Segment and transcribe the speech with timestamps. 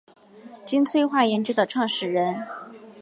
[0.65, 2.47] 金催化研究的创始人。